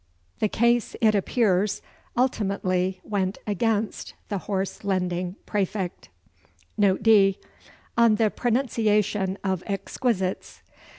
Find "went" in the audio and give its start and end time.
3.03-3.37